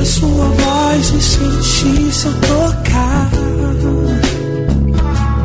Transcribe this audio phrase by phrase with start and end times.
[0.00, 3.30] a sua voz e sentir seu tocar.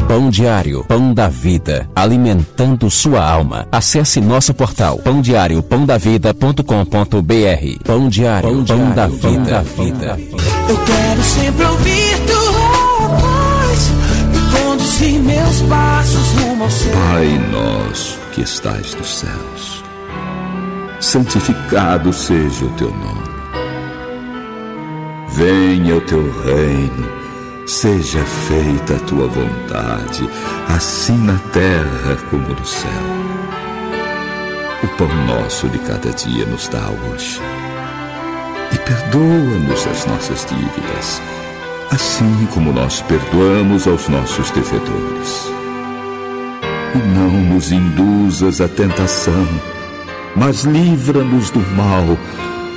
[0.07, 3.67] Pão Diário, Pão da Vida, alimentando sua alma.
[3.71, 7.83] Acesse nosso portal pãodiário, pãodavida.com.br.
[7.83, 9.61] Pão Diário, Pão, Pão da Vida.
[9.61, 10.17] vida.
[10.69, 13.91] Eu quero sempre ouvir tua voz
[14.33, 16.93] e conduzir meus passos rumo ao céu.
[16.93, 19.83] Pai nosso que estais nos céus,
[21.01, 23.34] santificado seja o teu nome.
[25.35, 27.25] Venha o teu reino
[27.65, 30.29] Seja feita a tua vontade,
[30.67, 32.91] assim na terra como no céu.
[34.83, 37.41] O pão nosso de cada dia nos dá hoje.
[38.71, 41.19] E perdoa-nos as nossas dívidas,
[41.91, 45.49] assim como nós perdoamos aos nossos devedores.
[46.93, 49.47] E não nos induzas à tentação,
[50.35, 52.15] mas livra-nos do mal,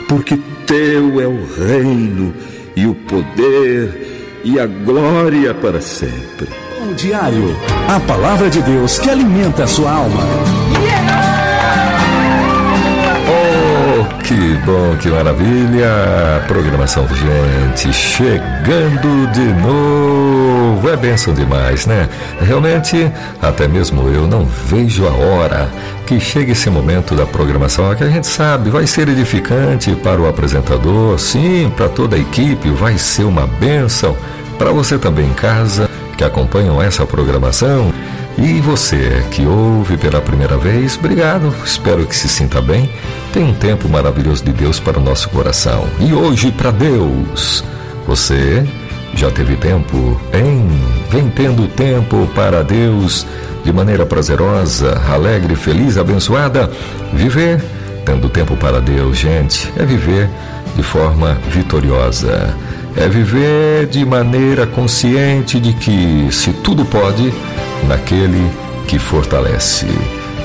[0.09, 2.35] porque teu é o reino
[2.77, 6.47] e o poder e a glória para sempre.
[6.87, 7.57] O Diário,
[7.89, 10.21] a palavra de Deus que alimenta a sua alma.
[13.31, 16.45] Oh, que bom, que maravilha!
[16.47, 20.38] Programação gente chegando de novo.
[20.91, 22.09] É bênção demais, né?
[22.41, 25.69] Realmente, até mesmo eu não vejo a hora
[26.07, 30.29] que chegue esse momento da programação que a gente sabe vai ser edificante para o
[30.29, 34.17] apresentador, sim, para toda a equipe, vai ser uma bênção
[34.59, 37.93] para você também em casa que acompanham essa programação.
[38.37, 41.53] E você que ouve pela primeira vez, obrigado.
[41.65, 42.89] Espero que se sinta bem.
[43.33, 45.89] Tem um tempo maravilhoso de Deus para o nosso coração.
[45.99, 47.65] E hoje, para Deus,
[48.07, 48.65] você
[49.15, 50.69] já teve tempo, hein?
[51.11, 53.27] Vem tendo tempo para Deus
[53.65, 56.71] de maneira prazerosa, alegre, feliz, abençoada.
[57.13, 57.63] Viver
[58.05, 60.29] tendo tempo para Deus, gente, é viver
[60.77, 62.55] de forma vitoriosa.
[62.97, 67.33] É viver de maneira consciente de que se tudo pode
[67.87, 68.51] naquele
[68.87, 69.87] que fortalece.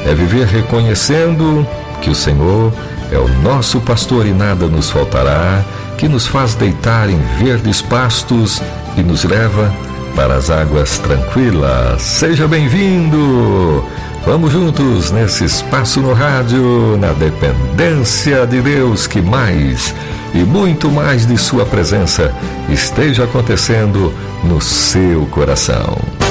[0.06, 1.66] É viver reconhecendo
[2.02, 2.74] que o Senhor
[3.12, 5.64] é o nosso pastor e nada nos faltará,
[6.04, 8.62] que nos faz deitar em verdes pastos
[8.98, 9.74] e nos leva
[10.14, 12.02] para as águas tranquilas.
[12.02, 13.82] Seja bem-vindo!
[14.26, 19.96] Vamos juntos nesse espaço no rádio, na dependência de Deus que mais
[20.34, 22.36] e muito mais de Sua presença
[22.68, 24.14] esteja acontecendo
[24.44, 26.23] no seu coração.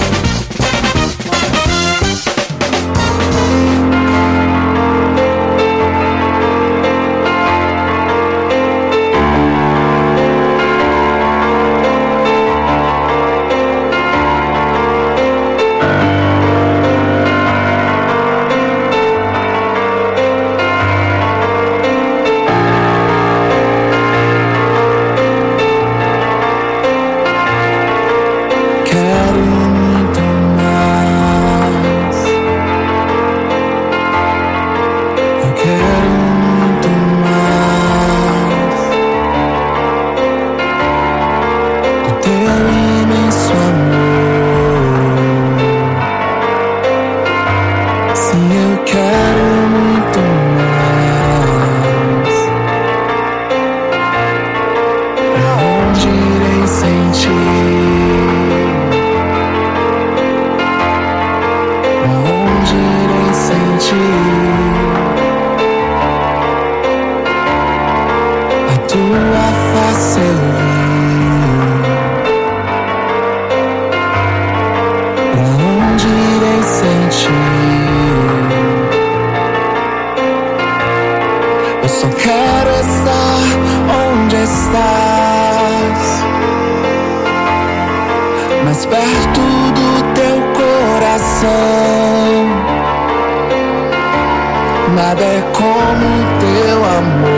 [94.95, 96.07] Nada é como
[96.41, 97.33] teu amor.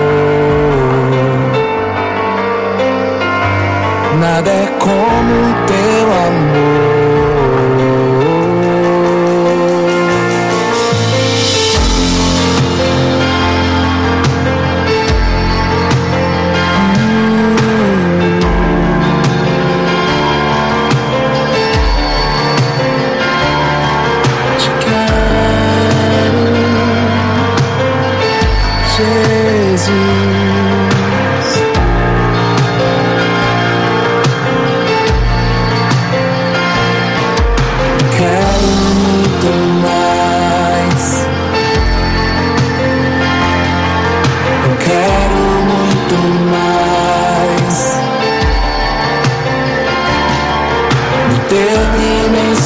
[4.19, 6.84] Nada é como teu amor.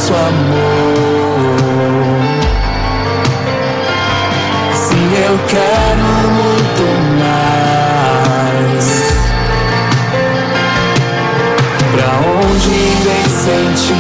[0.09, 1.89] nosso amor.
[4.75, 6.85] Sim, eu quero muito
[7.19, 8.87] mais.
[11.93, 12.11] Pra
[12.41, 13.95] onde vem sentir?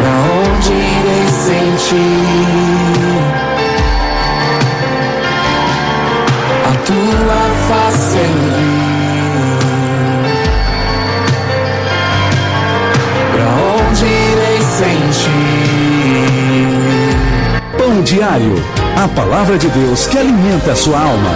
[0.00, 2.33] Pra onde irei sentir?
[18.04, 18.52] Diário,
[19.02, 21.30] a palavra de Deus que alimenta a sua alma.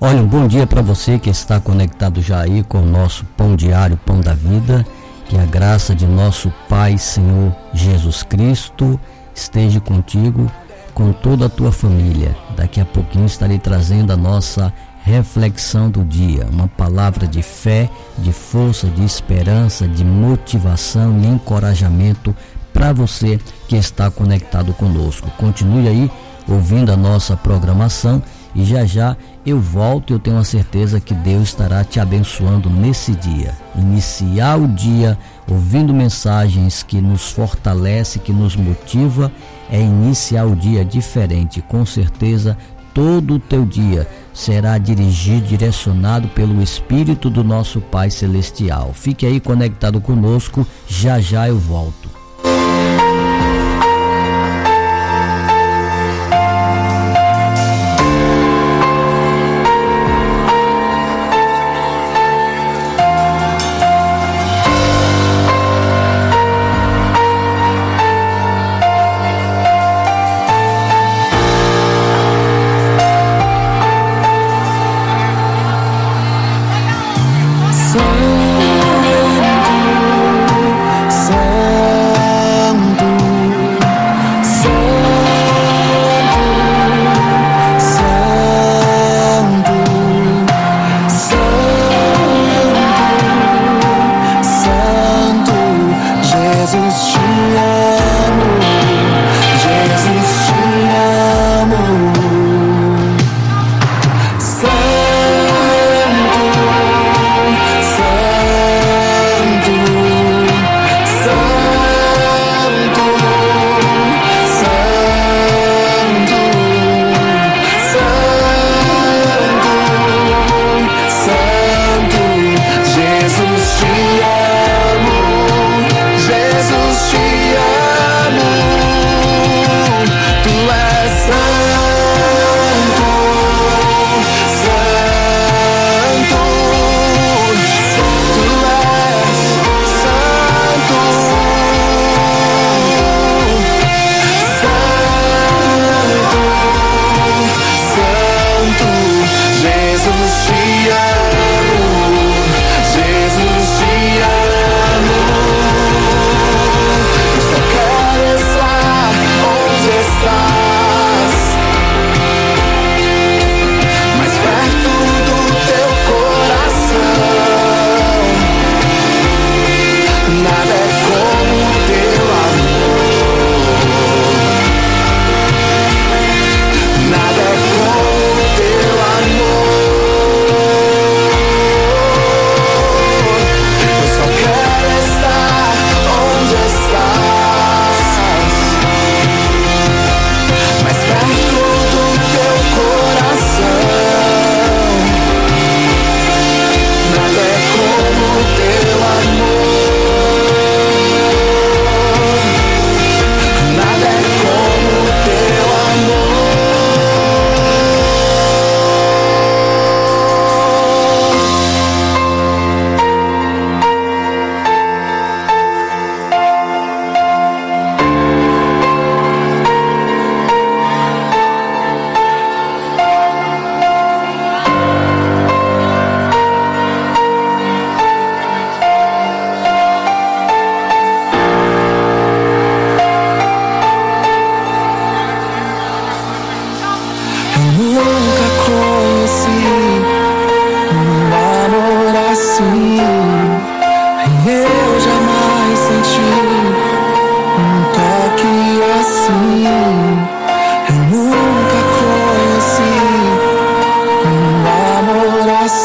[0.00, 3.56] Olha, um bom dia para você que está conectado já aí com o nosso Pão
[3.56, 4.86] Diário, Pão da Vida.
[5.28, 8.98] Que a graça de nosso Pai, Senhor Jesus Cristo,
[9.34, 10.50] esteja contigo,
[10.94, 12.36] com toda a tua família.
[12.56, 14.72] Daqui a pouquinho estarei trazendo a nossa
[15.02, 22.34] reflexão do dia, uma palavra de fé, de força, de esperança, de motivação e encorajamento
[22.78, 25.28] para você que está conectado conosco.
[25.36, 26.10] Continue aí
[26.48, 28.22] ouvindo a nossa programação
[28.54, 33.16] e já já eu volto eu tenho a certeza que Deus estará te abençoando nesse
[33.16, 33.52] dia.
[33.74, 35.18] Iniciar o dia
[35.50, 39.32] ouvindo mensagens que nos fortalece, que nos motiva,
[39.68, 41.60] é iniciar o dia diferente.
[41.60, 42.56] Com certeza
[42.94, 48.92] todo o teu dia será dirigido, direcionado pelo Espírito do nosso Pai Celestial.
[48.94, 52.17] Fique aí conectado conosco, já já eu volto.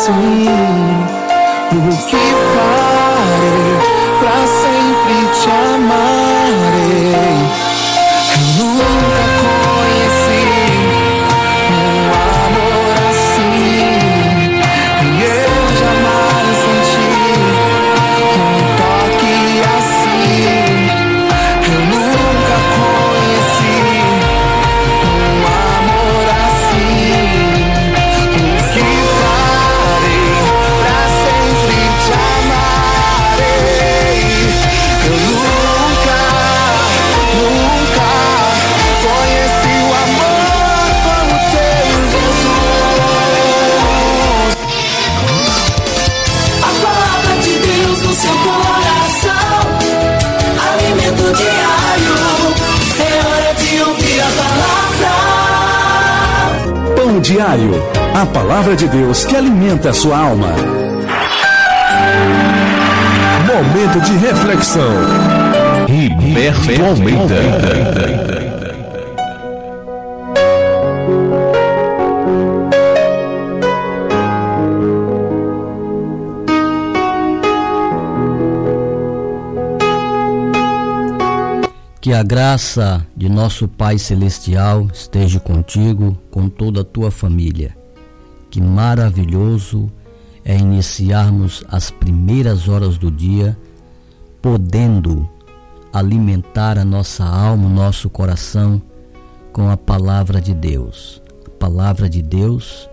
[0.04, 0.46] assim.
[1.72, 3.72] O que farei
[4.20, 7.14] pra sempre te amarei?
[8.34, 9.33] Eu nunca
[57.34, 57.72] Diário.
[58.13, 60.50] A palavra de Deus que alimenta a sua alma.
[63.48, 64.94] Momento de reflexão.
[65.90, 68.12] Roberto Almeida.
[82.13, 87.75] Que a graça de nosso Pai Celestial esteja contigo, com toda a tua família.
[88.51, 89.91] Que maravilhoso
[90.46, 93.58] é iniciarmos as primeiras horas do dia
[94.43, 95.27] podendo
[95.91, 98.79] alimentar a nossa alma, o nosso coração
[99.51, 101.20] com a palavra de Deus.
[101.48, 102.88] A palavra de Deus,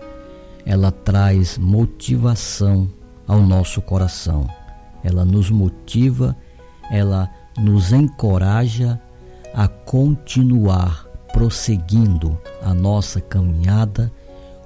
[0.65, 2.89] ela traz motivação
[3.27, 4.49] ao nosso coração.
[5.03, 6.35] Ela nos motiva,
[6.89, 8.99] ela nos encoraja
[9.53, 14.11] a continuar prosseguindo a nossa caminhada,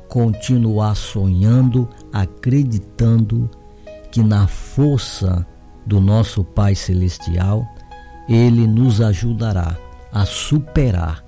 [0.07, 3.49] continuar sonhando, acreditando
[4.11, 5.45] que na força
[5.85, 7.65] do nosso Pai Celestial,
[8.27, 9.77] Ele nos ajudará
[10.11, 11.23] a superar,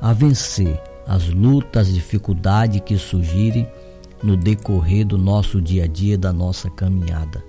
[0.00, 3.66] a vencer as lutas, dificuldades que surgirem
[4.22, 7.42] no decorrer do nosso dia a dia, da nossa caminhada.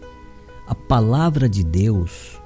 [0.67, 2.38] A palavra de Deus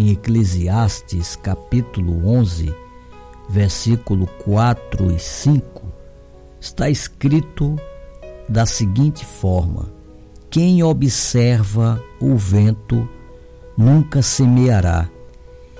[0.00, 2.74] em Eclesiastes capítulo 11,
[3.50, 5.82] versículo 4 e 5,
[6.58, 7.76] está escrito
[8.48, 9.92] da seguinte forma:
[10.48, 13.06] Quem observa o vento
[13.76, 15.06] nunca semeará,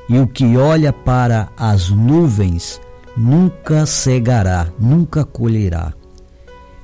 [0.06, 2.78] e o que olha para as nuvens
[3.16, 5.94] nunca cegará, nunca colherá.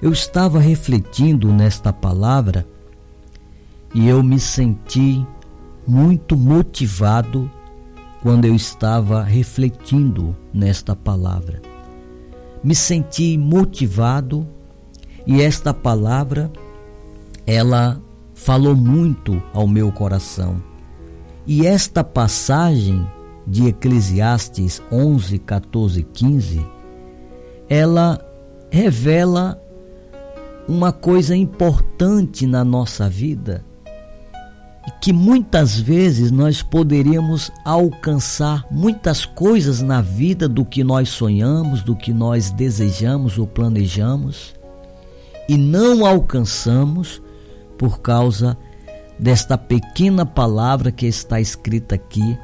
[0.00, 2.66] Eu estava refletindo nesta palavra
[3.94, 5.26] e eu me senti
[5.86, 7.50] muito motivado
[8.22, 11.62] quando eu estava refletindo nesta palavra.
[12.62, 14.46] Me senti motivado
[15.26, 16.50] e esta palavra
[17.46, 18.00] ela
[18.34, 20.60] falou muito ao meu coração.
[21.46, 23.06] E esta passagem
[23.46, 26.66] de Eclesiastes 11, 14, 15,
[27.68, 28.20] ela
[28.70, 29.60] revela
[30.68, 33.64] uma coisa importante na nossa vida
[35.00, 41.96] que muitas vezes nós poderíamos alcançar muitas coisas na vida do que nós sonhamos, do
[41.96, 44.54] que nós desejamos ou planejamos
[45.48, 47.22] e não alcançamos
[47.78, 48.56] por causa
[49.18, 52.38] desta pequena palavra que está escrita aqui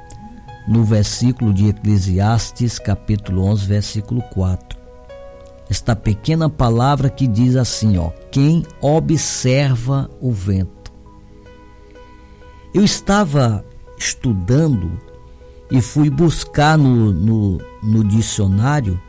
[0.67, 4.79] no versículo de Eclesiastes, capítulo 11, versículo 4.
[5.69, 10.82] Esta pequena palavra que diz assim, ó: quem observa o vento
[12.75, 13.65] eu estava
[13.99, 14.99] estudando
[15.71, 19.01] e fui buscar no, no, no dicionário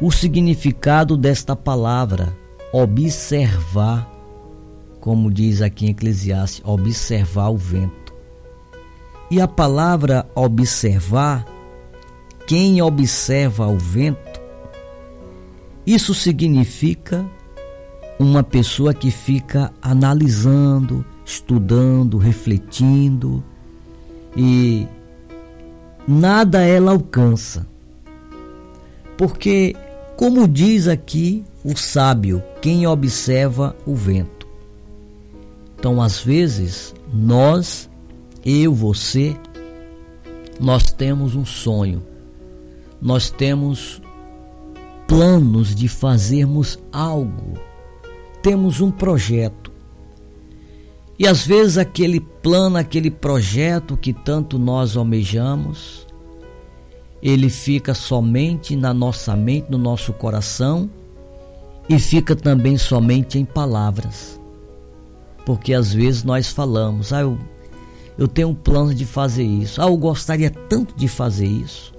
[0.00, 2.36] o significado desta palavra,
[2.72, 4.10] observar,
[5.00, 8.12] como diz aqui em Eclesiastes, observar o vento.
[9.30, 11.46] E a palavra observar,
[12.46, 14.40] quem observa o vento,
[15.86, 17.24] isso significa
[18.18, 23.42] uma pessoa que fica analisando, estudando, refletindo
[24.36, 24.86] e
[26.06, 27.66] nada ela alcança.
[29.16, 29.76] Porque,
[30.16, 34.46] como diz aqui o sábio, quem observa o vento.
[35.78, 37.88] Então, às vezes, nós,
[38.44, 39.36] eu, você,
[40.60, 42.02] nós temos um sonho,
[43.00, 44.00] nós temos
[45.06, 47.58] planos de fazermos algo,
[48.42, 49.61] temos um projeto.
[51.22, 56.04] E às vezes aquele plano, aquele projeto que tanto nós almejamos,
[57.22, 60.90] ele fica somente na nossa mente, no nosso coração
[61.88, 64.40] e fica também somente em palavras.
[65.46, 67.38] Porque às vezes nós falamos, ah, eu,
[68.18, 71.94] eu tenho um plano de fazer isso, ah, eu gostaria tanto de fazer isso.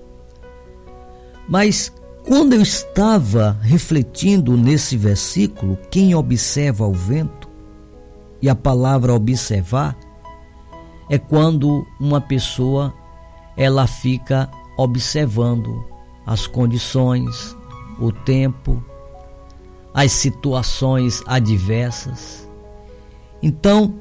[1.48, 1.94] Mas
[2.26, 7.43] quando eu estava refletindo nesse versículo, quem observa o vento,
[8.44, 9.98] e a palavra observar
[11.10, 12.94] é quando uma pessoa
[13.56, 15.86] ela fica observando
[16.26, 17.56] as condições,
[17.98, 18.84] o tempo,
[19.94, 22.50] as situações adversas.
[23.42, 23.96] Então,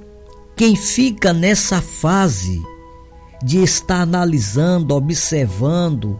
[0.56, 2.60] quem fica nessa fase
[3.44, 6.18] de estar analisando, observando,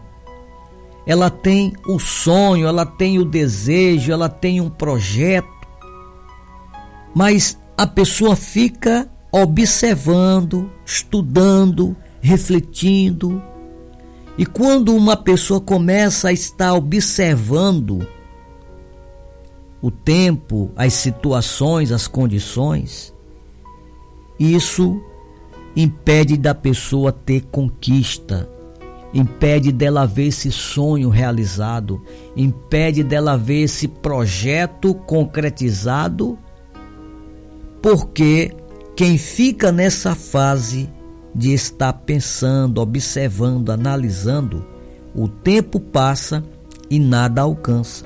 [1.05, 5.51] ela tem o sonho, ela tem o desejo, ela tem um projeto,
[7.13, 13.41] mas a pessoa fica observando, estudando, refletindo.
[14.37, 18.07] E quando uma pessoa começa a estar observando
[19.81, 23.13] o tempo, as situações, as condições,
[24.39, 25.01] isso
[25.75, 28.49] impede da pessoa ter conquista,
[29.13, 32.01] impede dela ver esse sonho realizado,
[32.35, 36.37] impede dela ver esse projeto concretizado,
[37.83, 38.55] porque
[38.95, 40.89] quem fica nessa fase
[41.35, 44.65] de estar pensando, observando, analisando,
[45.13, 46.41] o tempo passa
[46.89, 48.05] e nada alcança,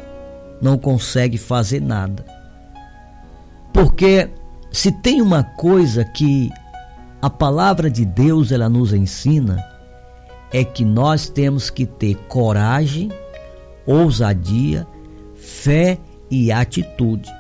[0.60, 2.26] não consegue fazer nada.
[3.72, 4.28] Porque
[4.72, 6.50] se tem uma coisa que
[7.22, 9.64] a palavra de Deus ela nos ensina
[10.52, 13.12] é que nós temos que ter coragem,
[13.86, 14.88] ousadia,
[15.36, 16.00] fé
[16.32, 17.37] e atitude.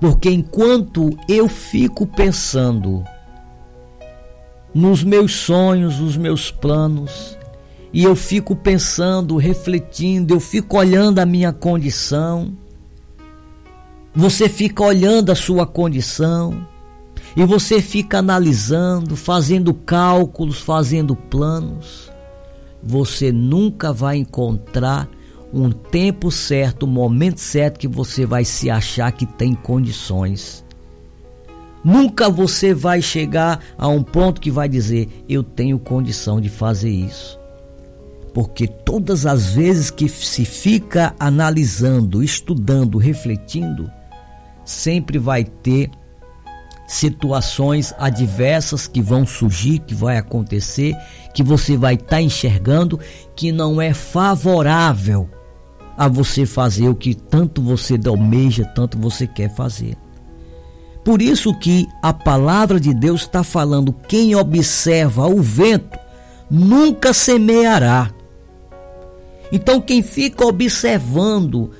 [0.00, 3.04] Porque enquanto eu fico pensando
[4.74, 7.38] nos meus sonhos, nos meus planos,
[7.92, 12.56] e eu fico pensando, refletindo, eu fico olhando a minha condição,
[14.14, 16.66] você fica olhando a sua condição,
[17.36, 22.10] e você fica analisando, fazendo cálculos, fazendo planos,
[22.82, 25.08] você nunca vai encontrar
[25.52, 30.64] um tempo certo, um momento certo que você vai se achar que tem condições.
[31.84, 36.90] Nunca você vai chegar a um ponto que vai dizer: Eu tenho condição de fazer
[36.90, 37.38] isso.
[38.32, 43.90] Porque todas as vezes que se fica analisando, estudando, refletindo,
[44.64, 45.90] sempre vai ter
[46.86, 50.94] situações adversas que vão surgir, que vai acontecer,
[51.34, 53.00] que você vai estar tá enxergando
[53.34, 55.28] que não é favorável
[56.00, 59.98] a você fazer o que tanto você almeja, tanto você quer fazer.
[61.04, 65.98] Por isso que a palavra de Deus está falando: quem observa o vento
[66.50, 68.10] nunca semeará.
[69.52, 71.70] Então, quem fica observando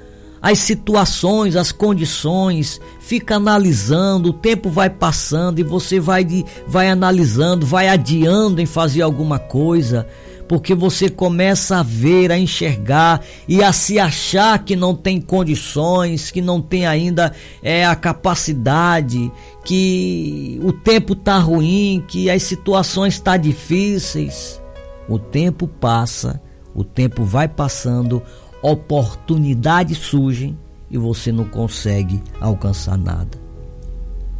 [0.42, 6.26] as situações, as condições, fica analisando, o tempo vai passando e você vai,
[6.66, 10.06] vai analisando, vai adiando em fazer alguma coisa,
[10.50, 16.32] porque você começa a ver, a enxergar e a se achar que não tem condições,
[16.32, 17.32] que não tem ainda
[17.62, 19.30] é, a capacidade,
[19.64, 24.60] que o tempo está ruim, que as situações estão tá difíceis.
[25.08, 26.42] O tempo passa,
[26.74, 28.20] o tempo vai passando,
[28.60, 30.58] oportunidades surgem
[30.90, 33.38] e você não consegue alcançar nada.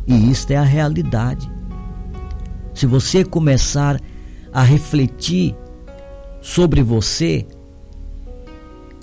[0.08, 1.48] E isto é a realidade.
[2.74, 4.00] Se você começar
[4.52, 5.54] a refletir
[6.40, 7.46] sobre você,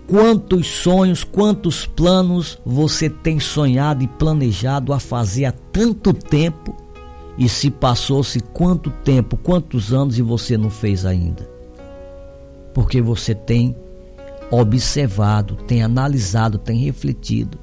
[0.08, 6.76] quantos sonhos, quantos planos você tem sonhado e planejado a fazer há tanto tempo
[7.38, 11.48] e se passou-se quanto tempo, quantos anos e você não fez ainda?
[12.74, 13.76] Porque você tem
[14.50, 17.60] observado, tem analisado, tem refletido.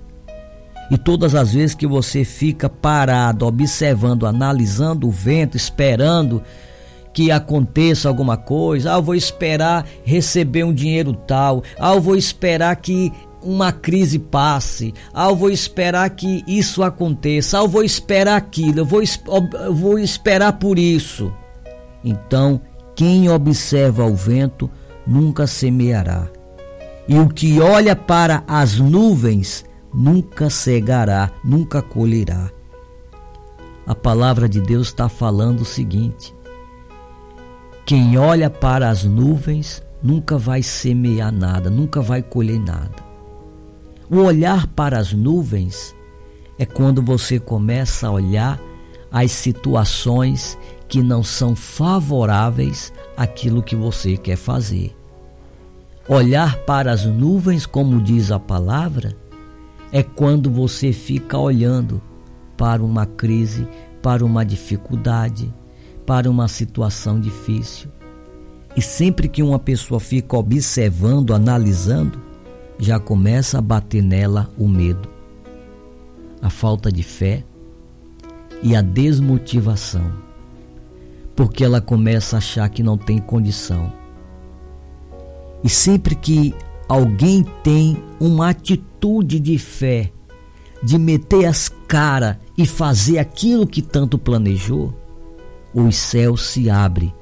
[0.90, 6.42] E todas as vezes que você fica parado, observando, analisando o vento, esperando
[7.14, 12.16] que aconteça alguma coisa, ah, eu vou esperar receber um dinheiro tal, ah, eu vou
[12.16, 17.84] esperar que uma crise passe, ah, eu vou esperar que isso aconteça, ah, eu vou
[17.84, 19.00] esperar aquilo, eu vou,
[19.64, 21.32] eu vou esperar por isso.
[22.02, 22.60] Então,
[22.96, 24.68] quem observa o vento
[25.06, 26.28] nunca semeará.
[27.06, 32.50] E o que olha para as nuvens nunca cegará, nunca colherá.
[33.86, 36.33] A palavra de Deus está falando o seguinte:
[37.86, 43.04] quem olha para as nuvens nunca vai semear nada, nunca vai colher nada.
[44.10, 45.94] O olhar para as nuvens
[46.58, 48.60] é quando você começa a olhar
[49.10, 54.96] as situações que não são favoráveis àquilo que você quer fazer.
[56.08, 59.16] Olhar para as nuvens, como diz a palavra,
[59.92, 62.00] é quando você fica olhando
[62.56, 63.66] para uma crise,
[64.02, 65.52] para uma dificuldade,
[66.06, 67.88] para uma situação difícil.
[68.76, 72.20] E sempre que uma pessoa fica observando, analisando,
[72.78, 75.08] já começa a bater nela o medo,
[76.42, 77.44] a falta de fé
[78.62, 80.12] e a desmotivação,
[81.36, 84.04] porque ela começa a achar que não tem condição
[85.64, 86.54] e sempre que
[86.86, 90.12] alguém tem uma atitude de fé,
[90.82, 94.94] de meter as caras e fazer aquilo que tanto planejou,
[95.74, 97.12] os céus se abrem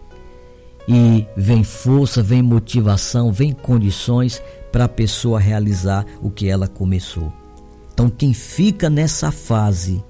[0.86, 7.32] e vem força, vem motivação, vem condições para a pessoa realizar o que ela começou.
[7.92, 10.02] Então, quem fica nessa fase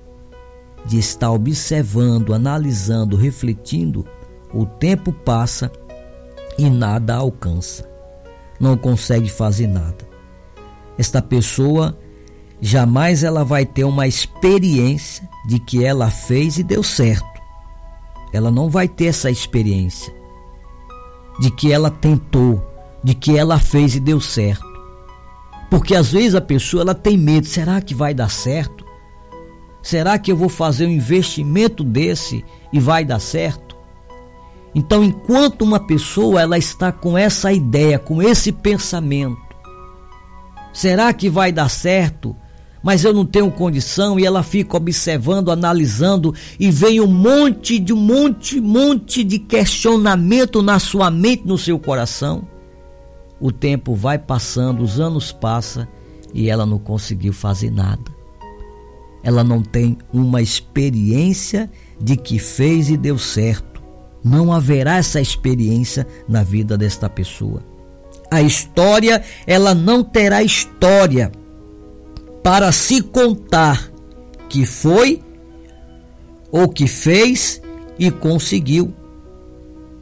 [0.84, 4.06] de estar observando, analisando, refletindo,
[4.52, 5.70] o tempo passa
[6.58, 7.92] e nada alcança
[8.62, 10.08] não consegue fazer nada.
[10.96, 11.98] Esta pessoa
[12.60, 17.31] jamais ela vai ter uma experiência de que ela fez e deu certo.
[18.32, 20.14] Ela não vai ter essa experiência
[21.40, 22.62] de que ela tentou,
[23.02, 24.66] de que ela fez e deu certo.
[25.70, 28.84] Porque às vezes a pessoa ela tem medo, será que vai dar certo?
[29.82, 33.76] Será que eu vou fazer um investimento desse e vai dar certo?
[34.74, 39.36] Então, enquanto uma pessoa ela está com essa ideia, com esse pensamento,
[40.72, 42.34] será que vai dar certo?
[42.82, 47.92] Mas eu não tenho condição e ela fica observando, analisando e vem um monte de
[47.92, 52.42] um monte, monte de questionamento na sua mente, no seu coração.
[53.40, 55.86] O tempo vai passando, os anos passam
[56.34, 58.22] e ela não conseguiu fazer nada
[59.22, 63.80] ela não tem uma experiência de que fez e deu certo.
[64.24, 67.62] Não haverá essa experiência na vida desta pessoa.
[68.30, 71.30] A história, ela não terá história
[72.42, 73.90] para se contar
[74.48, 75.22] que foi
[76.50, 77.62] ou que fez
[77.98, 78.92] e conseguiu.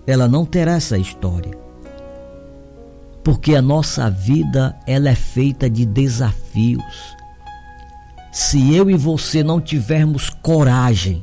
[0.07, 1.59] Ela não terá essa história.
[3.23, 7.21] Porque a nossa vida, ela é feita de desafios
[8.33, 11.23] se eu e você não tivermos coragem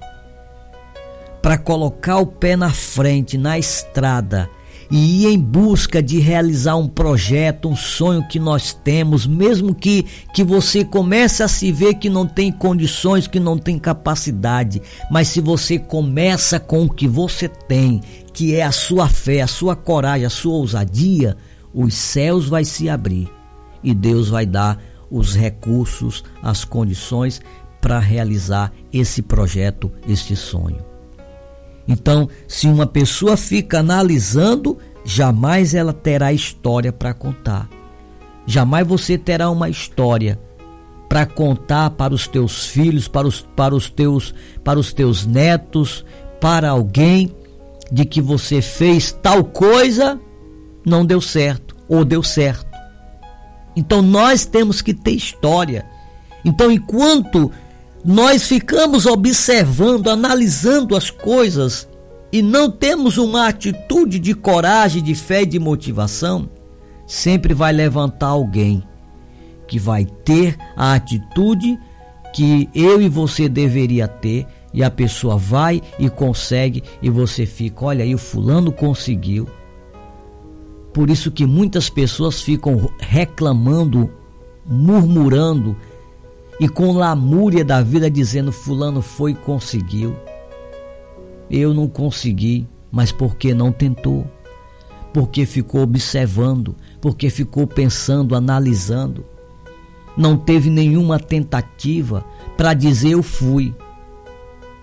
[1.42, 4.50] para colocar o pé na frente, na estrada,
[4.90, 10.06] e ir em busca de realizar um projeto, um sonho que nós temos, mesmo que,
[10.34, 15.28] que você comece a se ver que não tem condições, que não tem capacidade, mas
[15.28, 18.02] se você começa com o que você tem,
[18.34, 21.36] que é a sua fé, a sua coragem, a sua ousadia,
[21.74, 23.30] os céus vai se abrir
[23.84, 27.42] e Deus vai dar os recursos, as condições
[27.82, 30.97] para realizar esse projeto, este sonho.
[31.88, 37.70] Então, se uma pessoa fica analisando, jamais ela terá história para contar.
[38.46, 40.40] Jamais você terá uma história
[41.08, 46.04] para contar para os teus filhos, para os, para os teus para os teus netos,
[46.42, 47.34] para alguém
[47.92, 50.20] de que você fez tal coisa,
[50.86, 52.68] não deu certo ou deu certo.
[53.76, 55.86] Então nós temos que ter história.
[56.44, 57.52] Então, enquanto
[58.08, 61.90] nós ficamos observando, analisando as coisas
[62.32, 66.50] e não temos uma atitude de coragem, de fé e de motivação,
[67.06, 68.82] sempre vai levantar alguém
[69.68, 71.78] que vai ter a atitude
[72.34, 77.84] que eu e você deveria ter e a pessoa vai e consegue e você fica,
[77.84, 79.50] olha aí o fulano conseguiu,
[80.94, 84.10] por isso que muitas pessoas ficam reclamando,
[84.66, 85.76] murmurando
[86.60, 90.16] e com lamúria da vida dizendo fulano foi e conseguiu.
[91.50, 94.26] Eu não consegui, mas porque não tentou?
[95.14, 99.26] Porque ficou observando, porque ficou pensando, analisando.
[100.18, 102.26] Não teve nenhuma tentativa
[102.58, 103.74] para dizer eu fui.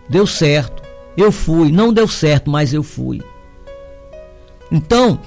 [0.09, 0.83] Deu certo,
[1.17, 3.21] eu fui, não deu certo, mas eu fui.
[4.71, 5.19] Então,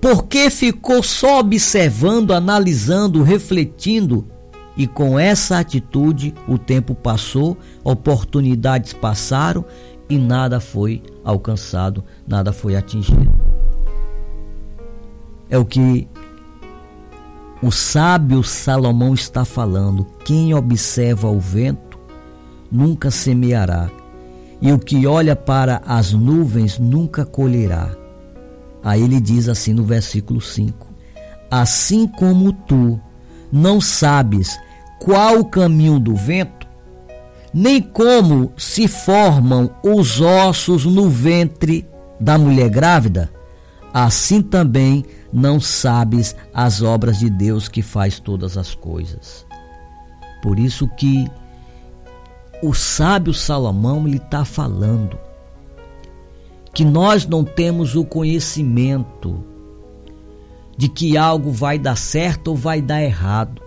[0.00, 4.26] porque ficou só observando, analisando, refletindo
[4.78, 9.64] e com essa atitude o tempo passou, oportunidades passaram
[10.08, 13.28] e nada foi alcançado, nada foi atingido.
[15.50, 16.06] É o que
[17.60, 21.98] o sábio Salomão está falando: quem observa o vento
[22.70, 23.90] nunca semeará,
[24.62, 27.90] e o que olha para as nuvens nunca colherá.
[28.80, 30.86] Aí ele diz assim no versículo 5:
[31.50, 33.00] Assim como tu
[33.50, 34.56] não sabes
[34.98, 36.66] qual o caminho do vento,
[37.52, 41.88] nem como se formam os ossos no ventre
[42.20, 43.30] da mulher grávida,
[43.92, 49.46] assim também não sabes as obras de Deus que faz todas as coisas.
[50.42, 51.30] Por isso que
[52.62, 55.18] o sábio Salomão ele está falando
[56.72, 59.44] que nós não temos o conhecimento
[60.76, 63.60] de que algo vai dar certo ou vai dar errado.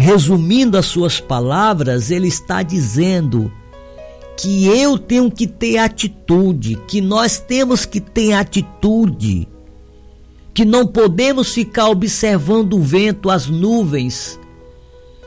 [0.00, 3.50] Resumindo as suas palavras, ele está dizendo
[4.36, 9.48] que eu tenho que ter atitude, que nós temos que ter atitude,
[10.54, 14.38] que não podemos ficar observando o vento, as nuvens,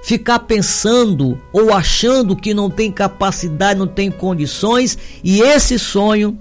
[0.03, 6.39] ficar pensando ou achando que não tem capacidade, não tem condições, e esse sonho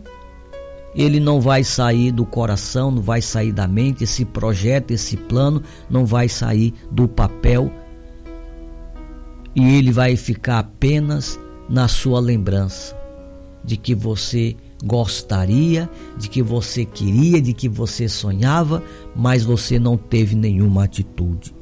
[0.94, 5.64] ele não vai sair do coração, não vai sair da mente, esse projeto, esse plano
[5.90, 7.72] não vai sair do papel
[9.54, 12.96] e ele vai ficar apenas na sua lembrança
[13.64, 18.82] de que você gostaria, de que você queria, de que você sonhava,
[19.14, 21.54] mas você não teve nenhuma atitude.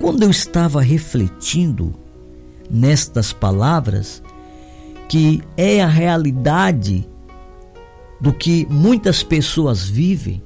[0.00, 1.94] Quando eu estava refletindo
[2.70, 4.22] nestas palavras,
[5.08, 7.08] que é a realidade
[8.20, 10.42] do que muitas pessoas vivem,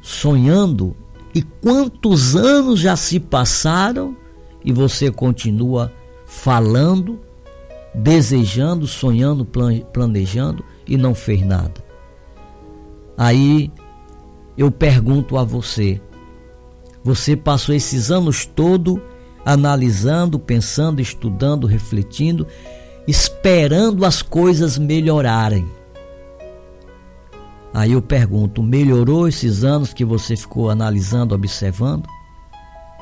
[0.00, 0.96] sonhando,
[1.34, 4.16] e quantos anos já se passaram
[4.64, 5.92] e você continua
[6.26, 7.20] falando,
[7.94, 9.46] desejando, sonhando,
[9.92, 11.84] planejando e não fez nada.
[13.16, 13.70] Aí
[14.56, 16.00] eu pergunto a você:
[17.02, 19.00] você passou esses anos todo
[19.44, 22.46] analisando, pensando, estudando, refletindo,
[23.06, 25.66] esperando as coisas melhorarem.
[27.72, 32.08] Aí eu pergunto: melhorou esses anos que você ficou analisando, observando?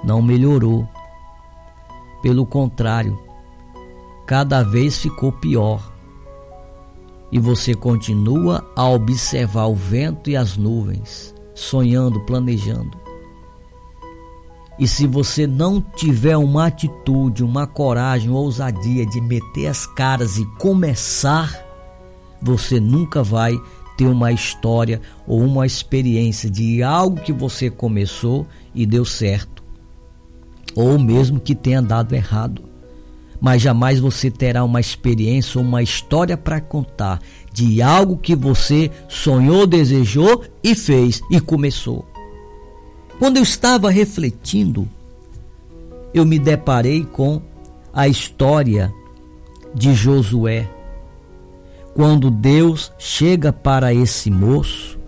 [0.02, 0.88] Não melhorou.
[2.22, 3.18] Pelo contrário,
[4.26, 5.92] cada vez ficou pior.
[7.32, 12.96] E você continua a observar o vento e as nuvens, sonhando, planejando.
[14.78, 20.38] E se você não tiver uma atitude, uma coragem, uma ousadia de meter as caras
[20.38, 21.64] e começar,
[22.40, 23.58] você nunca vai
[23.96, 29.51] ter uma história ou uma experiência de algo que você começou e deu certo
[30.74, 32.62] ou mesmo que tenha dado errado.
[33.40, 37.20] Mas jamais você terá uma experiência ou uma história para contar
[37.52, 42.06] de algo que você sonhou, desejou e fez e começou.
[43.18, 44.88] Quando eu estava refletindo,
[46.14, 47.42] eu me deparei com
[47.92, 48.92] a história
[49.74, 50.68] de Josué.
[51.94, 54.98] Quando Deus chega para esse moço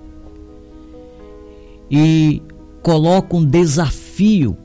[1.90, 2.42] e
[2.82, 4.56] coloca um desafio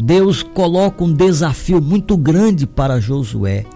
[0.00, 3.66] Deus coloca um desafio muito grande para Josué,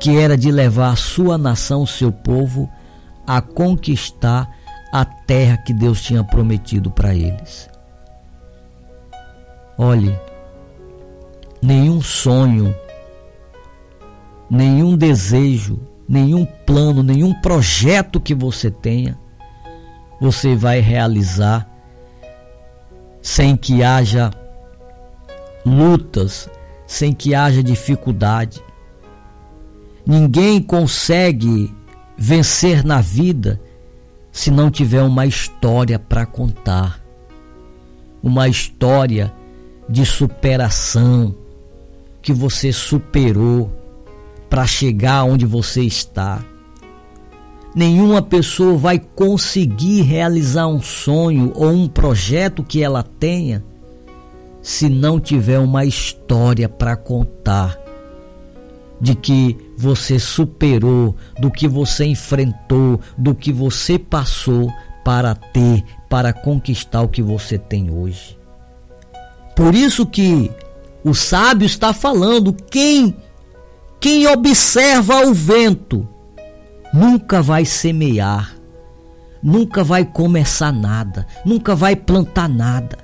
[0.00, 2.68] que era de levar a sua nação, o seu povo,
[3.24, 4.50] a conquistar
[4.92, 7.70] a terra que Deus tinha prometido para eles.
[9.78, 10.18] Olhe,
[11.62, 12.74] nenhum sonho,
[14.50, 19.16] nenhum desejo, nenhum plano, nenhum projeto que você tenha,
[20.20, 21.68] você vai realizar
[23.22, 24.30] sem que haja
[25.64, 26.48] lutas,
[26.86, 28.62] sem que haja dificuldade.
[30.06, 31.72] Ninguém consegue
[32.16, 33.60] vencer na vida
[34.30, 37.00] se não tiver uma história para contar.
[38.22, 39.32] Uma história
[39.88, 41.34] de superação
[42.20, 43.70] que você superou
[44.48, 46.42] para chegar onde você está.
[47.74, 53.64] Nenhuma pessoa vai conseguir realizar um sonho ou um projeto que ela tenha
[54.64, 57.78] se não tiver uma história para contar
[58.98, 64.72] de que você superou, do que você enfrentou, do que você passou
[65.04, 68.38] para ter, para conquistar o que você tem hoje.
[69.54, 70.50] Por isso que
[71.04, 73.14] o sábio está falando, quem
[74.00, 76.08] quem observa o vento
[76.90, 78.56] nunca vai semear,
[79.42, 83.03] nunca vai começar nada, nunca vai plantar nada.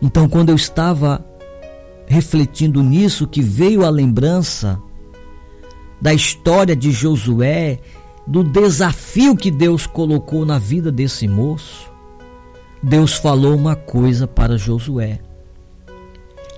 [0.00, 1.24] Então, quando eu estava
[2.06, 4.80] refletindo nisso, que veio a lembrança
[6.00, 7.80] da história de Josué,
[8.26, 11.90] do desafio que Deus colocou na vida desse moço,
[12.82, 15.20] Deus falou uma coisa para Josué: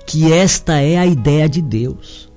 [0.07, 2.31] que esta é a ideia de Deus.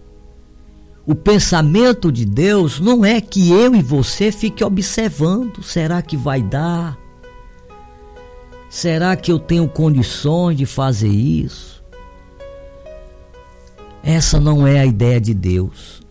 [1.05, 6.41] O pensamento de Deus não é que eu e você fique observando, será que vai
[6.41, 6.97] dar?
[8.73, 11.83] Será que eu tenho condições de fazer isso?
[14.03, 16.01] Essa não é a ideia de Deus.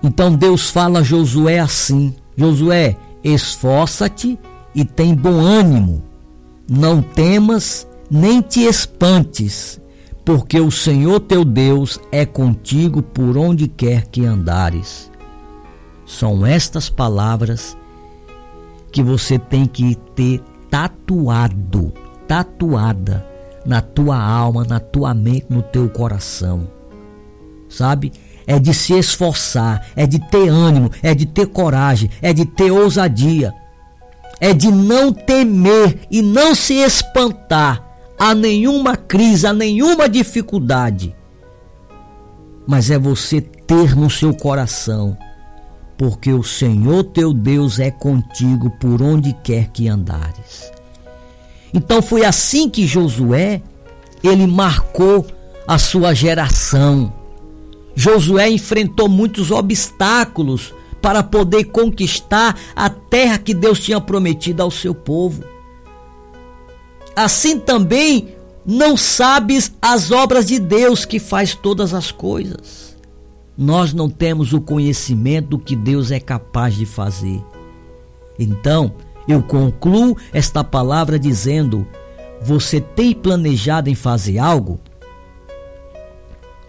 [0.00, 4.38] Então Deus fala a Josué assim: Josué, esforça-te
[4.72, 6.04] e tem bom ânimo.
[6.70, 9.80] Não temas nem te espantes,
[10.24, 15.10] porque o Senhor teu Deus é contigo por onde quer que andares.
[16.06, 17.76] São estas palavras
[18.92, 20.40] que você tem que ter
[20.72, 21.92] tatuado,
[22.26, 23.26] tatuada
[23.66, 26.66] na tua alma, na tua mente, no teu coração.
[27.68, 28.10] Sabe?
[28.46, 32.70] É de se esforçar, é de ter ânimo, é de ter coragem, é de ter
[32.70, 33.52] ousadia.
[34.40, 37.86] É de não temer e não se espantar
[38.18, 41.14] a nenhuma crise, a nenhuma dificuldade.
[42.66, 45.16] Mas é você ter no seu coração
[46.02, 50.72] porque o Senhor teu Deus é contigo por onde quer que andares.
[51.72, 53.62] Então foi assim que Josué,
[54.20, 55.24] ele marcou
[55.64, 57.12] a sua geração.
[57.94, 64.92] Josué enfrentou muitos obstáculos para poder conquistar a terra que Deus tinha prometido ao seu
[64.96, 65.44] povo.
[67.14, 68.34] assim também
[68.66, 72.91] não sabes as obras de Deus que faz todas as coisas.
[73.56, 77.42] Nós não temos o conhecimento do que Deus é capaz de fazer.
[78.38, 78.94] Então,
[79.28, 81.86] eu concluo esta palavra dizendo:
[82.40, 84.80] você tem planejado em fazer algo?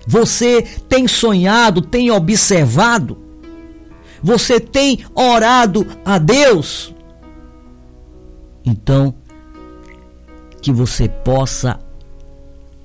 [0.06, 3.18] Você tem sonhado, tem observado?
[4.22, 6.94] Você tem orado a Deus?
[8.66, 9.14] Então,
[10.62, 11.80] que você possa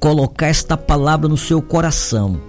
[0.00, 2.40] colocar esta palavra no seu coração,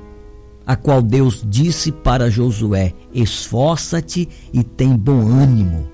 [0.69, 5.89] a qual Deus disse para Josué: esforça-te e tem bom ânimo.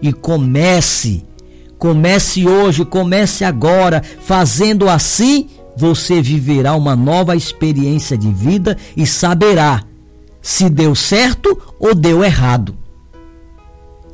[0.00, 1.24] E comece,
[1.76, 9.82] comece hoje, comece agora, fazendo assim, você viverá uma nova experiência de vida e saberá
[10.40, 12.76] se deu certo ou deu errado.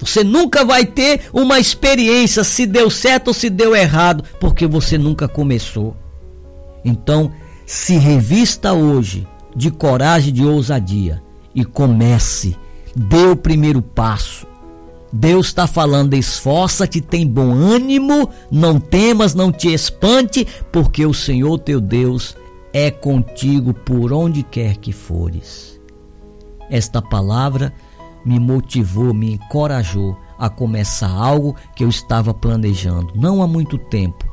[0.00, 4.96] Você nunca vai ter uma experiência se deu certo ou se deu errado, porque você
[4.96, 5.94] nunca começou.
[6.82, 7.30] Então,
[7.66, 11.22] se revista hoje de coragem de ousadia
[11.54, 12.56] e comece.
[12.94, 14.46] Dê o primeiro passo.
[15.12, 21.58] Deus está falando: esforça-te, tem bom ânimo, não temas, não te espante, porque o Senhor
[21.58, 22.36] teu Deus
[22.72, 25.80] é contigo por onde quer que fores.
[26.70, 27.72] Esta palavra
[28.24, 34.24] me motivou, me encorajou a começar algo que eu estava planejando, não há muito tempo,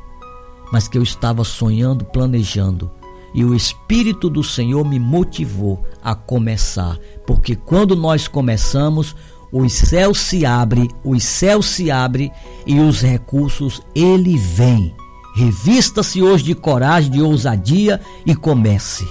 [0.70, 2.90] mas que eu estava sonhando, planejando.
[3.36, 9.14] E o Espírito do Senhor me motivou a começar, porque quando nós começamos,
[9.52, 12.32] os céus se abrem, os céus se abrem
[12.66, 14.94] e os recursos ele vem.
[15.36, 19.06] Revista-se hoje de coragem, de ousadia e comece.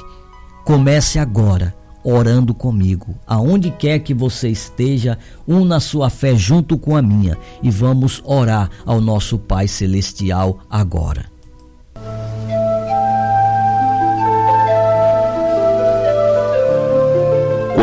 [0.65, 3.15] Comece agora orando comigo.
[3.25, 8.69] Aonde quer que você esteja, una sua fé junto com a minha e vamos orar
[8.85, 11.34] ao nosso Pai Celestial agora.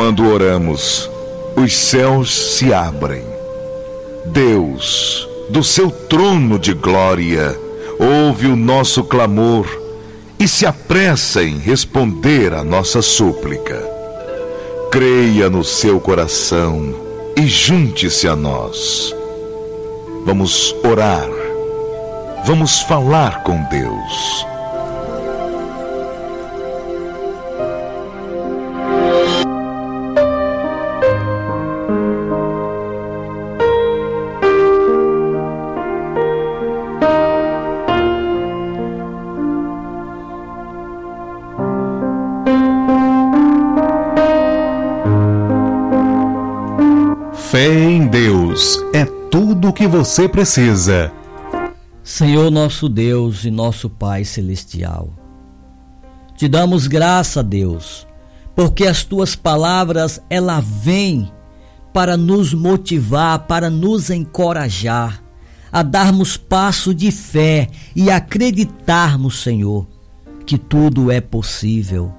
[0.05, 1.09] Quando oramos,
[1.55, 3.23] os céus se abrem.
[4.27, 7.57] Deus, do seu trono de glória,
[8.01, 9.65] ouve o nosso clamor
[10.41, 13.81] e se apressa em responder a nossa súplica.
[14.91, 16.97] Creia no seu coração
[17.37, 19.15] e junte-se a nós.
[20.27, 21.31] Vamos orar.
[22.45, 24.52] Vamos falar com Deus.
[47.65, 51.13] Em Deus é tudo o que você precisa.
[52.03, 55.11] Senhor nosso Deus e nosso Pai celestial,
[56.37, 58.05] te damos graça, Deus,
[58.57, 61.31] porque as tuas palavras ela vêm
[61.93, 65.23] para nos motivar, para nos encorajar
[65.71, 69.87] a darmos passo de fé e acreditarmos, Senhor,
[70.45, 72.13] que tudo é possível.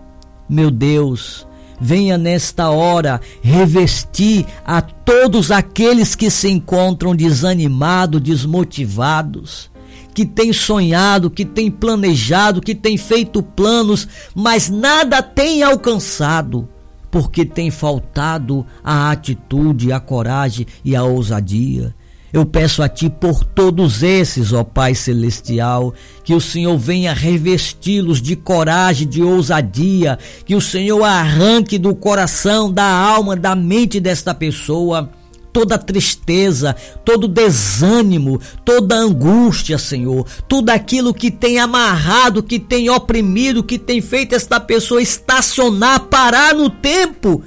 [0.48, 1.46] Meu Deus,
[1.84, 9.70] venha nesta hora revestir a todos aqueles que se encontram desanimados, desmotivados,
[10.14, 16.70] que têm sonhado, que têm planejado, que têm feito planos, mas nada têm alcançado,
[17.12, 21.94] porque tem faltado a atitude, a coragem e a ousadia.
[22.34, 28.20] Eu peço a Ti por todos esses, ó Pai Celestial, que o Senhor venha revesti-los
[28.20, 34.34] de coragem, de ousadia, que o Senhor arranque do coração, da alma, da mente desta
[34.34, 35.12] pessoa
[35.54, 36.76] toda tristeza,
[37.06, 44.02] todo desânimo, toda angústia, Senhor, tudo aquilo que tem amarrado, que tem oprimido, que tem
[44.02, 47.44] feito esta pessoa estacionar, parar no tempo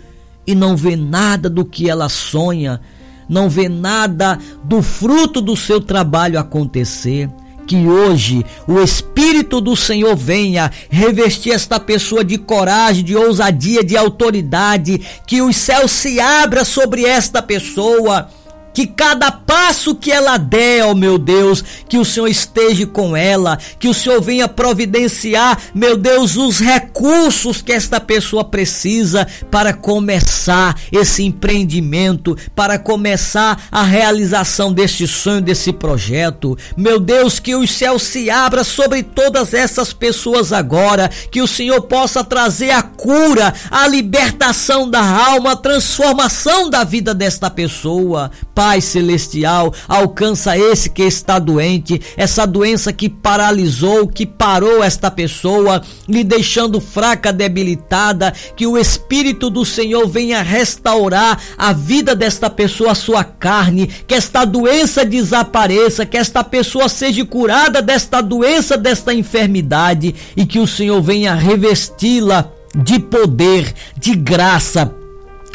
[0.47, 2.80] e não ver nada do que ela sonha
[3.29, 7.29] não vê nada do fruto do seu trabalho acontecer.
[7.66, 13.97] Que hoje o Espírito do Senhor venha revestir esta pessoa de coragem, de ousadia, de
[13.97, 18.29] autoridade, que os céus se abra sobre esta pessoa
[18.77, 23.59] que cada passo que ela der, ó meu Deus, que o Senhor esteja com ela,
[23.79, 30.79] que o Senhor venha providenciar, meu Deus, os recursos que esta pessoa precisa para começar
[30.93, 36.55] esse empreendimento, para começar a realização deste sonho, desse projeto.
[36.77, 41.81] Meu Deus, que os céus se abra sobre todas essas pessoas agora, que o Senhor
[41.81, 48.31] possa trazer a cura, a libertação da alma, a transformação da vida desta pessoa.
[48.55, 55.09] Pai, Pai celestial, alcança esse que está doente, essa doença que paralisou, que parou esta
[55.09, 62.51] pessoa, lhe deixando fraca, debilitada, que o Espírito do Senhor venha restaurar a vida desta
[62.51, 68.77] pessoa, a sua carne, que esta doença desapareça, que esta pessoa seja curada desta doença,
[68.77, 74.93] desta enfermidade e que o Senhor venha revesti-la de poder, de graça,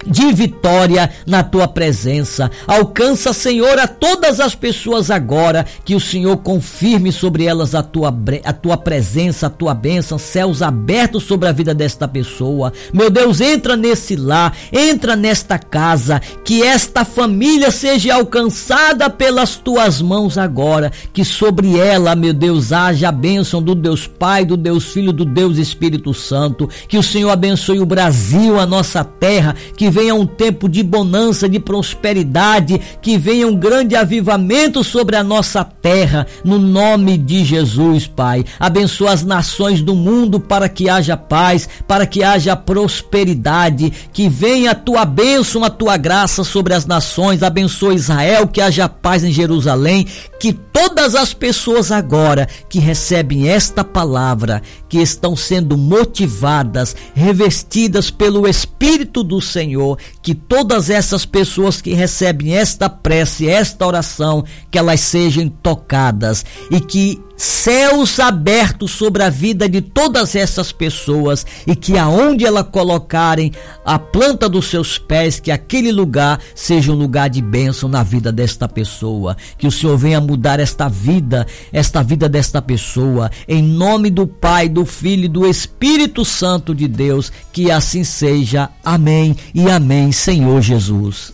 [0.05, 2.49] de vitória na tua presença.
[2.67, 8.13] Alcança, Senhor, a todas as pessoas agora, que o Senhor confirme sobre elas a tua,
[8.43, 12.73] a tua presença, a tua bênção, céus abertos sobre a vida desta pessoa.
[12.93, 20.01] Meu Deus, entra nesse lar, entra nesta casa, que esta família seja alcançada pelas tuas
[20.01, 24.85] mãos agora, que sobre ela, meu Deus, haja a bênção do Deus Pai, do Deus
[24.85, 26.69] Filho, do Deus Espírito Santo.
[26.87, 31.47] Que o Senhor abençoe o Brasil, a nossa terra, que venha um tempo de bonança,
[31.47, 38.07] de prosperidade, que venha um grande avivamento sobre a nossa terra, no nome de Jesus,
[38.07, 38.43] Pai.
[38.59, 44.71] Abençoa as nações do mundo para que haja paz, para que haja prosperidade, que venha
[44.71, 47.43] a tua bênção, a tua graça sobre as nações.
[47.43, 50.07] Abençoa Israel, que haja paz em Jerusalém,
[50.39, 58.47] que todas as pessoas agora que recebem esta palavra, que estão sendo motivadas, revestidas pelo
[58.47, 59.41] Espírito do
[59.81, 66.45] Senhor, que todas essas pessoas que recebem esta prece, esta oração, que elas sejam tocadas
[66.69, 72.63] e que céus abertos sobre a vida de todas essas pessoas e que aonde ela
[72.63, 73.51] colocarem
[73.83, 78.31] a planta dos seus pés, que aquele lugar seja um lugar de bênção na vida
[78.31, 84.11] desta pessoa, que o Senhor venha mudar esta vida, esta vida desta pessoa, em nome
[84.11, 88.69] do Pai, do Filho e do Espírito Santo de Deus, que assim seja.
[88.83, 91.33] Amém e amém, Senhor Jesus.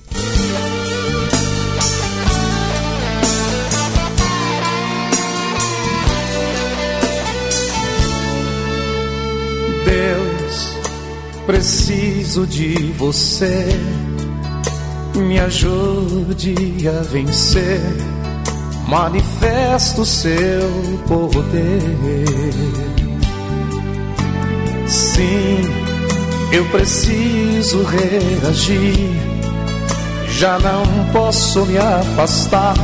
[11.48, 13.70] Preciso de você,
[15.16, 17.80] me ajude a vencer.
[18.86, 20.70] Manifesta o seu
[21.08, 21.82] poder.
[24.88, 25.62] Sim,
[26.52, 29.10] eu preciso reagir.
[30.38, 30.84] Já não
[31.14, 32.76] posso me afastar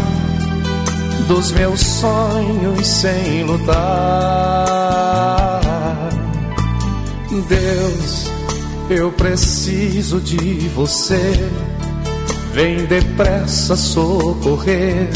[1.28, 3.74] dos meus sonhos sem lutar.
[7.50, 8.33] Deus
[8.96, 11.50] eu preciso de você.
[12.54, 15.10] Vem depressa socorrer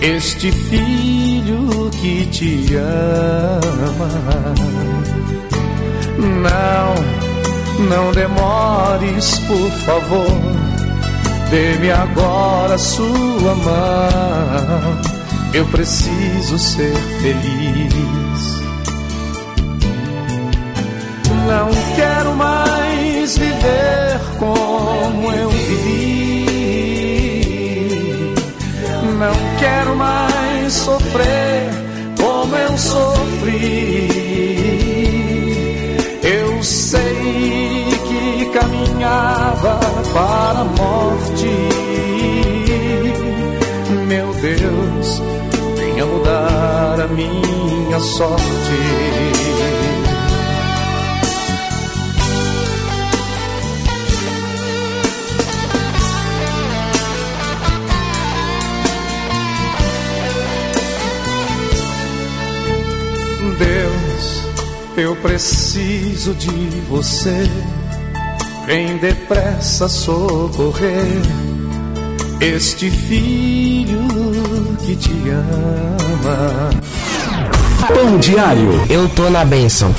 [0.00, 4.08] este filho que te ama.
[6.18, 6.94] Não,
[7.86, 10.40] não demores, por favor.
[11.50, 15.00] Dê-me agora sua mão.
[15.52, 18.63] Eu preciso ser feliz.
[21.46, 26.44] Não quero mais viver como eu vivi.
[29.18, 31.68] Não quero mais sofrer
[32.18, 34.08] como eu sofri.
[36.22, 39.78] Eu sei que caminhava
[40.12, 41.48] para a morte.
[44.08, 45.22] Meu Deus,
[45.76, 49.33] venha mudar a minha sorte.
[64.96, 66.50] Eu preciso de
[66.88, 67.48] você.
[68.66, 71.22] Vem depressa socorrer
[72.40, 74.06] este filho
[74.84, 76.70] que te ama.
[77.88, 78.80] Pão diário.
[78.88, 79.94] Eu tô na benção.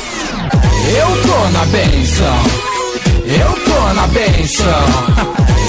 [0.98, 2.38] Eu tô na benção.
[3.26, 4.66] Eu tô na benção.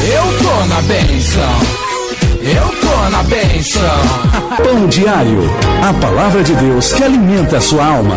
[0.08, 1.86] Eu tô na benção.
[2.42, 4.56] Eu tô na benção.
[4.56, 5.40] Pão diário.
[5.82, 8.16] A palavra de Deus que alimenta a sua alma.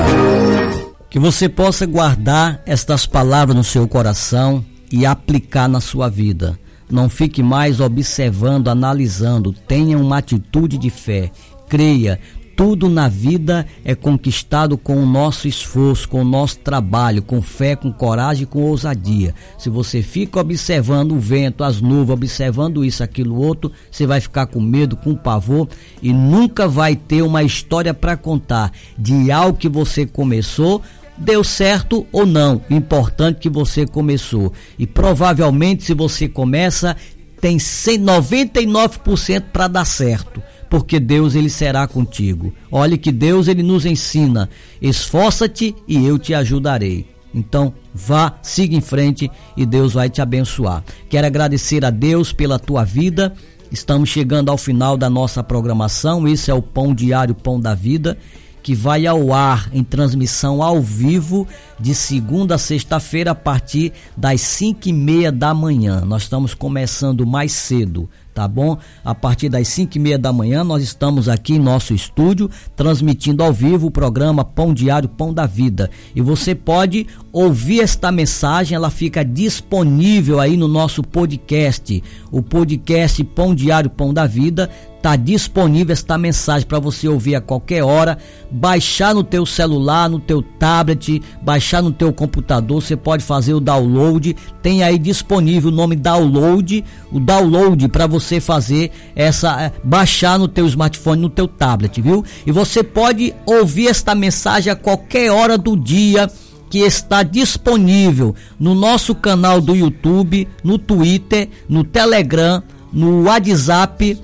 [1.09, 6.59] Que você possa guardar estas palavras no seu coração e aplicar na sua vida.
[6.89, 9.51] Não fique mais observando, analisando.
[9.51, 11.31] Tenha uma atitude de fé.
[11.67, 12.19] Creia,
[12.59, 17.73] tudo na vida é conquistado com o nosso esforço, com o nosso trabalho, com fé,
[17.73, 19.33] com coragem com ousadia.
[19.57, 24.45] Se você fica observando o vento, as nuvens, observando isso, aquilo, outro, você vai ficar
[24.47, 25.69] com medo, com pavor
[26.01, 30.81] e nunca vai ter uma história para contar de algo que você começou,
[31.19, 32.61] deu certo ou não.
[32.69, 34.53] Importante que você começou.
[34.77, 36.95] E provavelmente, se você começa,
[37.39, 42.53] tem 99% para dar certo, porque Deus ele será contigo.
[42.71, 44.49] Olhe que Deus ele nos ensina:
[44.81, 47.05] esforça-te e eu te ajudarei.
[47.33, 50.83] Então, vá, siga em frente e Deus vai te abençoar.
[51.07, 53.33] Quero agradecer a Deus pela tua vida.
[53.71, 56.27] Estamos chegando ao final da nossa programação.
[56.27, 58.17] Esse é o Pão Diário, Pão da Vida,
[58.61, 61.47] que vai ao ar em transmissão ao vivo
[61.79, 66.01] de segunda a sexta-feira a partir das cinco e meia da manhã.
[66.01, 68.77] Nós estamos começando mais cedo tá bom?
[69.03, 73.43] A partir das 5 e meia da manhã nós estamos aqui em nosso estúdio transmitindo
[73.43, 78.77] ao vivo o programa Pão Diário Pão da Vida e você pode ouvir esta mensagem,
[78.77, 82.01] ela fica disponível aí no nosso podcast,
[82.31, 84.69] o podcast Pão Diário Pão da Vida
[85.01, 88.17] Tá disponível esta mensagem para você ouvir a qualquer hora,
[88.51, 93.61] baixar no teu celular, no teu tablet, baixar no teu computador, você pode fazer o
[93.61, 96.83] download, tem aí disponível o nome download,
[97.13, 102.25] o download para você fazer essa eh, baixar no teu smartphone, no teu tablet, viu?
[102.45, 106.29] E você pode ouvir esta mensagem a qualquer hora do dia
[106.69, 114.17] que está disponível no nosso canal do YouTube, no Twitter, no Telegram, no WhatsApp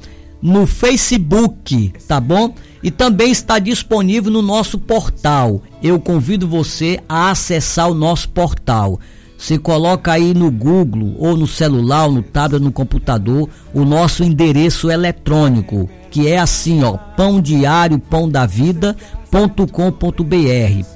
[0.46, 2.54] no Facebook, tá bom?
[2.84, 5.64] E também está disponível no nosso portal.
[5.82, 9.00] Eu convido você a acessar o nosso portal.
[9.36, 14.24] Você coloca aí no Google, ou no celular, ou no tablet, no computador, o nosso
[14.24, 18.96] endereço eletrônico, que é assim, ó, pão diário, pão da vida,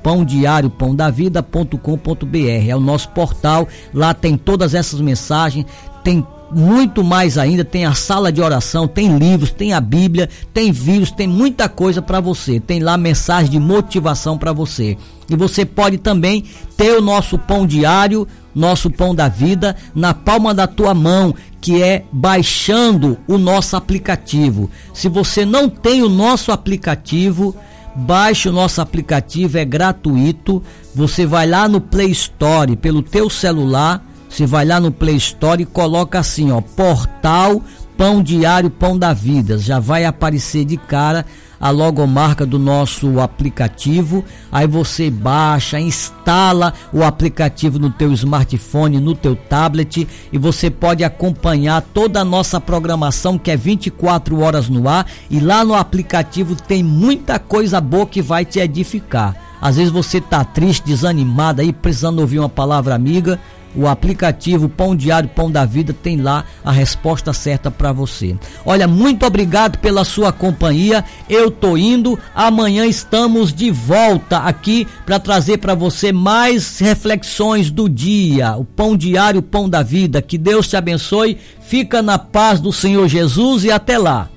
[0.03, 2.37] pão diário, pão da vida.com.br,
[2.67, 5.65] é o nosso portal, lá tem todas essas mensagens,
[6.03, 10.71] tem muito mais ainda, tem a sala de oração, tem livros, tem a Bíblia, tem
[10.71, 12.59] vídeos, tem muita coisa para você.
[12.59, 14.97] Tem lá mensagem de motivação para você.
[15.29, 16.43] E você pode também
[16.75, 21.83] ter o nosso pão diário, nosso pão da vida na palma da tua mão, que
[21.83, 24.69] é baixando o nosso aplicativo.
[24.93, 27.55] Se você não tem o nosso aplicativo,
[27.95, 30.63] baixe o nosso aplicativo, é gratuito.
[30.95, 35.63] Você vai lá no Play Store pelo teu celular você vai lá no Play Store
[35.63, 37.61] e coloca assim, ó, Portal
[37.97, 39.57] Pão Diário Pão da Vida.
[39.57, 41.25] Já vai aparecer de cara
[41.59, 44.23] a logomarca do nosso aplicativo.
[44.49, 51.03] Aí você baixa, instala o aplicativo no teu smartphone, no teu tablet e você pode
[51.03, 56.55] acompanhar toda a nossa programação que é 24 horas no ar e lá no aplicativo
[56.55, 59.35] tem muita coisa boa que vai te edificar.
[59.61, 63.37] Às vezes você tá triste, desanimado aí, precisando ouvir uma palavra amiga
[63.79, 68.35] o aplicativo Pão Diário Pão da Vida tem lá a resposta certa para você.
[68.65, 71.05] Olha, muito obrigado pela sua companhia.
[71.29, 72.19] Eu tô indo.
[72.35, 78.57] Amanhã estamos de volta aqui para trazer para você mais reflexões do dia.
[78.57, 80.21] O Pão Diário Pão da Vida.
[80.21, 81.37] Que Deus te abençoe.
[81.61, 84.27] Fica na paz do Senhor Jesus e até lá.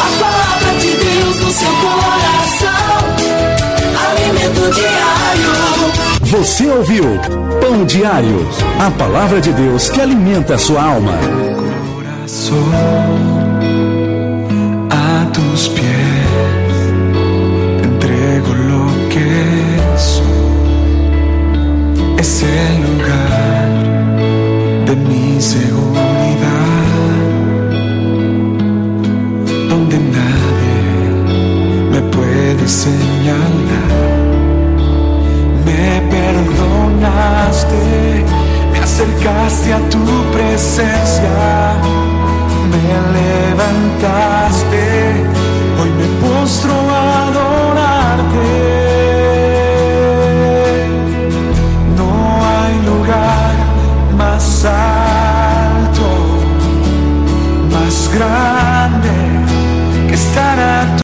[0.00, 2.70] A palavra de Deus no seu coração.
[4.10, 5.69] Alimento diário.
[6.30, 7.02] Você ouviu
[7.60, 8.46] Pão Diário,
[8.78, 11.14] a palavra de Deus que alimenta a sua alma.
[14.90, 16.76] a tus pies
[17.82, 20.24] entrego lo que soy.
[22.16, 23.68] Es el lugar
[24.86, 26.06] de mi seguridad,
[29.68, 30.78] donde nadie
[31.90, 33.09] me puede señalar
[38.72, 41.30] me acercaste a tu presencia,
[42.70, 42.82] me
[43.18, 45.29] levantaste.